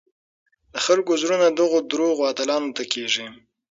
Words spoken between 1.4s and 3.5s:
دغو دروغو اتلانو ته کېږي.